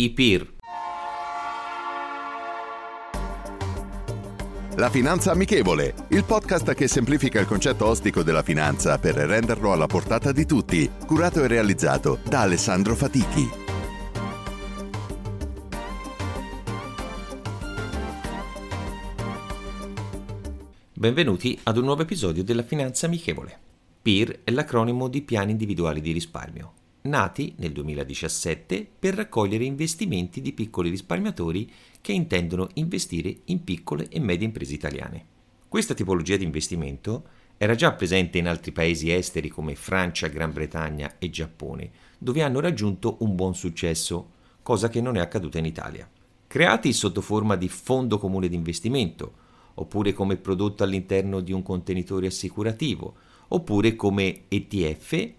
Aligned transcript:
I 0.00 0.12
PIR 0.12 0.54
La 4.76 4.88
Finanza 4.88 5.32
Amichevole, 5.32 5.94
il 6.08 6.24
podcast 6.24 6.72
che 6.72 6.88
semplifica 6.88 7.38
il 7.38 7.44
concetto 7.44 7.84
ostico 7.84 8.22
della 8.22 8.42
finanza 8.42 8.98
per 8.98 9.16
renderlo 9.16 9.72
alla 9.72 9.84
portata 9.84 10.32
di 10.32 10.46
tutti, 10.46 10.90
curato 11.04 11.44
e 11.44 11.48
realizzato 11.48 12.18
da 12.26 12.40
Alessandro 12.40 12.94
Fatichi. 12.94 13.46
Benvenuti 20.94 21.60
ad 21.64 21.76
un 21.76 21.84
nuovo 21.84 22.00
episodio 22.00 22.42
della 22.42 22.62
Finanza 22.62 23.04
Amichevole. 23.04 23.58
PIR 24.00 24.40
è 24.44 24.50
l'acronimo 24.50 25.08
di 25.08 25.20
Piani 25.20 25.50
Individuali 25.50 26.00
di 26.00 26.12
Risparmio, 26.12 26.72
nati 27.02 27.54
nel 27.58 27.72
2017 27.72 28.86
per 28.98 29.14
raccogliere 29.14 29.64
investimenti 29.64 30.40
di 30.40 30.52
piccoli 30.52 30.90
risparmiatori 30.90 31.70
che 32.00 32.12
intendono 32.12 32.68
investire 32.74 33.34
in 33.46 33.64
piccole 33.64 34.08
e 34.08 34.20
medie 34.20 34.46
imprese 34.46 34.74
italiane. 34.74 35.24
Questa 35.68 35.94
tipologia 35.94 36.36
di 36.36 36.44
investimento 36.44 37.24
era 37.56 37.74
già 37.74 37.92
presente 37.92 38.38
in 38.38 38.48
altri 38.48 38.72
paesi 38.72 39.12
esteri 39.12 39.48
come 39.48 39.74
Francia, 39.74 40.28
Gran 40.28 40.52
Bretagna 40.52 41.16
e 41.18 41.30
Giappone, 41.30 41.90
dove 42.18 42.42
hanno 42.42 42.60
raggiunto 42.60 43.16
un 43.20 43.34
buon 43.34 43.54
successo, 43.54 44.30
cosa 44.62 44.88
che 44.88 45.00
non 45.00 45.16
è 45.16 45.20
accaduta 45.20 45.58
in 45.58 45.66
Italia. 45.66 46.08
Creati 46.46 46.92
sotto 46.92 47.20
forma 47.20 47.56
di 47.56 47.68
fondo 47.68 48.18
comune 48.18 48.48
di 48.48 48.56
investimento, 48.56 49.32
oppure 49.74 50.12
come 50.12 50.36
prodotto 50.36 50.82
all'interno 50.82 51.40
di 51.40 51.52
un 51.52 51.62
contenitore 51.62 52.26
assicurativo, 52.26 53.14
oppure 53.48 53.94
come 53.94 54.42
ETF, 54.48 55.32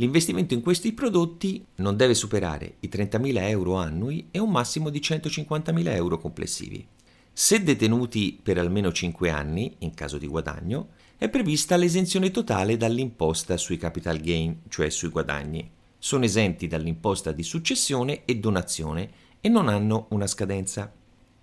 L'investimento 0.00 0.54
in 0.54 0.60
questi 0.60 0.92
prodotti 0.92 1.64
non 1.76 1.96
deve 1.96 2.14
superare 2.14 2.76
i 2.80 2.88
30.000 2.88 3.48
euro 3.48 3.74
annui 3.74 4.28
e 4.30 4.38
un 4.38 4.48
massimo 4.48 4.90
di 4.90 5.00
150.000 5.00 5.88
euro 5.88 6.18
complessivi. 6.18 6.86
Se 7.32 7.62
detenuti 7.64 8.38
per 8.40 8.58
almeno 8.58 8.92
5 8.92 9.28
anni, 9.28 9.74
in 9.78 9.94
caso 9.94 10.16
di 10.16 10.28
guadagno, 10.28 10.90
è 11.16 11.28
prevista 11.28 11.76
l'esenzione 11.76 12.30
totale 12.30 12.76
dall'imposta 12.76 13.56
sui 13.56 13.76
capital 13.76 14.20
gain, 14.20 14.60
cioè 14.68 14.88
sui 14.88 15.08
guadagni. 15.08 15.68
Sono 15.98 16.24
esenti 16.24 16.68
dall'imposta 16.68 17.32
di 17.32 17.42
successione 17.42 18.24
e 18.24 18.36
donazione 18.36 19.10
e 19.40 19.48
non 19.48 19.66
hanno 19.66 20.06
una 20.10 20.28
scadenza. 20.28 20.92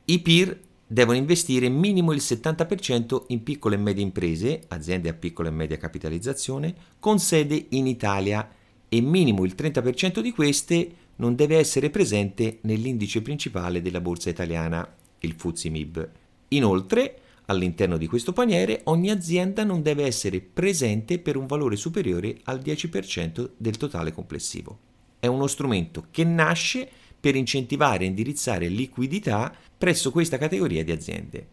I 0.06 0.20
PIR 0.20 0.60
devono 0.88 1.18
investire 1.18 1.68
minimo 1.70 2.12
il 2.12 2.22
70% 2.22 3.24
in 3.28 3.44
piccole 3.44 3.76
e 3.76 3.80
medie 3.80 4.04
imprese, 4.04 4.64
aziende 4.68 5.10
a 5.10 5.14
piccola 5.14 5.50
e 5.50 5.52
media 5.52 5.78
capitalizzazione, 5.78 6.74
con 7.00 7.20
sede 7.20 7.66
in 7.70 7.88
Italia 7.88 8.48
e 8.88 9.02
minimo 9.02 9.44
il 9.46 9.56
30% 9.58 10.20
di 10.20 10.32
queste 10.32 10.96
non 11.18 11.36
deve 11.36 11.58
essere 11.58 11.90
presente 11.90 12.60
nell'indice 12.62 13.22
principale 13.22 13.82
della 13.82 14.02
borsa 14.02 14.30
italiana, 14.30 14.88
il 15.20 15.34
FTSE 15.34 15.70
MIB. 15.70 16.10
Inoltre, 16.50 17.20
all'interno 17.46 17.98
di 17.98 18.08
questo 18.08 18.34
paniere, 18.34 18.82
ogni 18.86 19.10
azienda 19.10 19.64
non 19.64 19.82
deve 19.82 20.06
essere 20.06 20.42
presente 20.42 21.20
per 21.20 21.36
un 21.36 21.48
valore 21.48 21.76
superiore 21.76 22.38
al 22.44 22.60
10% 22.60 23.52
del 23.58 23.78
totale 23.78 24.12
complessivo. 24.12 24.78
È 25.20 25.28
uno 25.28 25.48
strumento 25.48 26.08
che 26.12 26.24
nasce 26.24 26.90
per 27.26 27.36
incentivare 27.36 28.04
e 28.04 28.08
indirizzare 28.08 28.68
liquidità 28.68 29.52
presso 29.76 30.12
questa 30.12 30.38
categoria 30.38 30.84
di 30.84 30.92
aziende. 30.92 31.48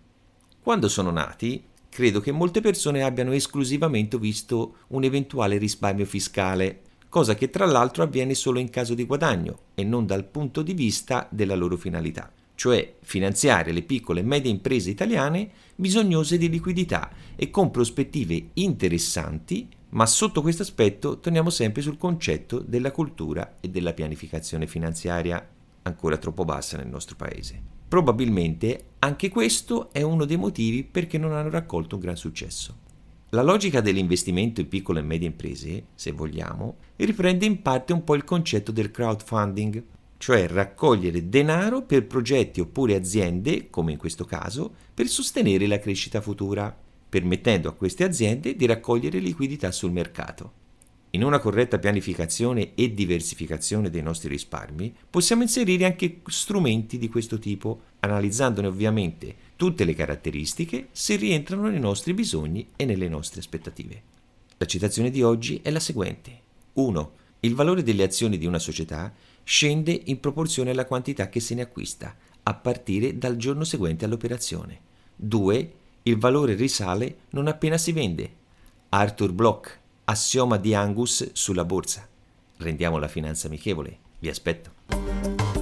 Quando 0.60 0.86
sono 0.86 1.10
nati, 1.10 1.64
credo 1.88 2.20
che 2.20 2.30
molte 2.30 2.60
persone 2.60 3.02
abbiano 3.02 3.32
esclusivamente 3.32 4.18
visto 4.18 4.80
un 4.88 5.02
eventuale 5.04 5.56
risparmio 5.56 6.04
fiscale, 6.04 6.82
cosa 7.08 7.34
che 7.34 7.48
tra 7.48 7.64
l'altro 7.64 8.02
avviene 8.02 8.34
solo 8.34 8.58
in 8.58 8.68
caso 8.68 8.92
di 8.92 9.06
guadagno 9.06 9.60
e 9.74 9.82
non 9.82 10.04
dal 10.04 10.26
punto 10.26 10.60
di 10.60 10.74
vista 10.74 11.26
della 11.30 11.54
loro 11.54 11.78
finalità, 11.78 12.30
cioè 12.54 12.96
finanziare 13.00 13.72
le 13.72 13.80
piccole 13.80 14.20
e 14.20 14.24
medie 14.24 14.50
imprese 14.50 14.90
italiane 14.90 15.52
bisognose 15.74 16.36
di 16.36 16.50
liquidità 16.50 17.10
e 17.34 17.48
con 17.48 17.70
prospettive 17.70 18.50
interessanti, 18.52 19.66
ma 19.92 20.04
sotto 20.04 20.42
questo 20.42 20.60
aspetto 20.60 21.18
torniamo 21.18 21.48
sempre 21.48 21.80
sul 21.80 21.96
concetto 21.96 22.58
della 22.58 22.92
cultura 22.92 23.56
e 23.58 23.70
della 23.70 23.94
pianificazione 23.94 24.66
finanziaria 24.66 25.51
ancora 25.82 26.16
troppo 26.16 26.44
bassa 26.44 26.76
nel 26.76 26.88
nostro 26.88 27.16
paese. 27.16 27.60
Probabilmente 27.88 28.84
anche 29.00 29.28
questo 29.28 29.92
è 29.92 30.02
uno 30.02 30.24
dei 30.24 30.36
motivi 30.36 30.82
perché 30.82 31.18
non 31.18 31.32
hanno 31.32 31.50
raccolto 31.50 31.96
un 31.96 32.00
gran 32.00 32.16
successo. 32.16 32.78
La 33.30 33.42
logica 33.42 33.80
dell'investimento 33.80 34.60
in 34.60 34.68
piccole 34.68 35.00
e 35.00 35.02
medie 35.02 35.26
imprese, 35.26 35.86
se 35.94 36.12
vogliamo, 36.12 36.76
riprende 36.96 37.46
in 37.46 37.62
parte 37.62 37.92
un 37.92 38.04
po' 38.04 38.14
il 38.14 38.24
concetto 38.24 38.72
del 38.72 38.90
crowdfunding, 38.90 39.82
cioè 40.18 40.46
raccogliere 40.46 41.28
denaro 41.28 41.82
per 41.82 42.06
progetti 42.06 42.60
oppure 42.60 42.94
aziende, 42.94 43.70
come 43.70 43.92
in 43.92 43.98
questo 43.98 44.24
caso, 44.24 44.74
per 44.92 45.08
sostenere 45.08 45.66
la 45.66 45.78
crescita 45.78 46.20
futura, 46.20 46.74
permettendo 47.08 47.68
a 47.68 47.74
queste 47.74 48.04
aziende 48.04 48.54
di 48.54 48.66
raccogliere 48.66 49.18
liquidità 49.18 49.72
sul 49.72 49.92
mercato. 49.92 50.60
In 51.14 51.22
una 51.24 51.40
corretta 51.40 51.78
pianificazione 51.78 52.72
e 52.74 52.94
diversificazione 52.94 53.90
dei 53.90 54.00
nostri 54.00 54.30
risparmi 54.30 54.94
possiamo 55.10 55.42
inserire 55.42 55.84
anche 55.84 56.22
strumenti 56.26 56.96
di 56.96 57.10
questo 57.10 57.38
tipo, 57.38 57.82
analizzandone 58.00 58.66
ovviamente 58.66 59.34
tutte 59.56 59.84
le 59.84 59.94
caratteristiche 59.94 60.88
se 60.90 61.16
rientrano 61.16 61.68
nei 61.68 61.80
nostri 61.80 62.14
bisogni 62.14 62.66
e 62.76 62.86
nelle 62.86 63.10
nostre 63.10 63.40
aspettative. 63.40 64.02
La 64.56 64.64
citazione 64.64 65.10
di 65.10 65.22
oggi 65.22 65.60
è 65.62 65.70
la 65.70 65.80
seguente. 65.80 66.40
1. 66.72 67.12
Il 67.40 67.54
valore 67.54 67.82
delle 67.82 68.04
azioni 68.04 68.38
di 68.38 68.46
una 68.46 68.58
società 68.58 69.12
scende 69.44 70.00
in 70.04 70.18
proporzione 70.18 70.70
alla 70.70 70.86
quantità 70.86 71.28
che 71.28 71.40
se 71.40 71.54
ne 71.54 71.60
acquista, 71.60 72.16
a 72.42 72.54
partire 72.54 73.18
dal 73.18 73.36
giorno 73.36 73.64
seguente 73.64 74.06
all'operazione. 74.06 74.80
2. 75.16 75.72
Il 76.04 76.16
valore 76.16 76.54
risale 76.54 77.16
non 77.30 77.48
appena 77.48 77.76
si 77.76 77.92
vende. 77.92 78.40
Arthur 78.88 79.32
Bloch, 79.32 79.80
Assioma 80.04 80.56
di 80.56 80.74
Angus 80.74 81.30
sulla 81.32 81.64
borsa. 81.64 82.06
Rendiamo 82.56 82.98
la 82.98 83.06
finanza 83.06 83.46
amichevole. 83.46 83.98
Vi 84.18 84.28
aspetto. 84.28 85.61